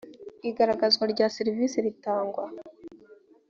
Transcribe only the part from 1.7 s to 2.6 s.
zitangwa